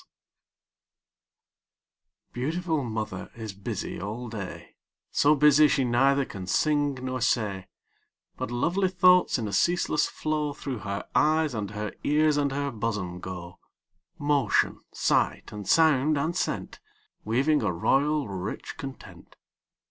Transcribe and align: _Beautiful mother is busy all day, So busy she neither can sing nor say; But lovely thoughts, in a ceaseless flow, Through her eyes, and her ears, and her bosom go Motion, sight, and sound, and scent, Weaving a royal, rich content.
_Beautiful 2.33 2.83
mother 2.83 3.29
is 3.35 3.53
busy 3.53 4.01
all 4.01 4.29
day, 4.29 4.75
So 5.11 5.35
busy 5.35 5.67
she 5.67 5.83
neither 5.85 6.25
can 6.25 6.47
sing 6.47 6.95
nor 6.95 7.21
say; 7.21 7.67
But 8.35 8.49
lovely 8.49 8.89
thoughts, 8.89 9.37
in 9.37 9.47
a 9.47 9.53
ceaseless 9.53 10.07
flow, 10.07 10.53
Through 10.53 10.79
her 10.79 11.07
eyes, 11.13 11.53
and 11.53 11.69
her 11.69 11.93
ears, 12.03 12.37
and 12.37 12.51
her 12.51 12.71
bosom 12.71 13.19
go 13.19 13.59
Motion, 14.17 14.79
sight, 14.91 15.51
and 15.51 15.67
sound, 15.69 16.17
and 16.17 16.35
scent, 16.35 16.79
Weaving 17.23 17.61
a 17.61 17.71
royal, 17.71 18.27
rich 18.27 18.77
content. 18.77 19.35